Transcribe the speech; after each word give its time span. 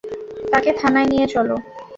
তাকে 0.51 0.71
থানায় 0.73 1.07
নিয়ে 1.11 1.25
চলো। 1.27 1.55